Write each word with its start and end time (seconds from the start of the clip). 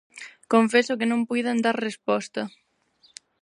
Confeso 0.53 0.97
que 0.99 1.09
non 1.11 1.27
puiden 1.29 1.57
dar 1.65 1.77
resposta. 1.87 2.41